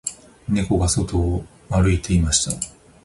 [0.49, 2.53] 猫が外を歩いていました